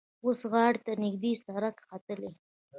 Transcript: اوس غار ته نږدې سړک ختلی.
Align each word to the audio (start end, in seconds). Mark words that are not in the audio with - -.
اوس 0.25 0.39
غار 0.51 0.73
ته 0.85 0.91
نږدې 1.03 1.31
سړک 1.45 1.75
ختلی. 1.89 2.31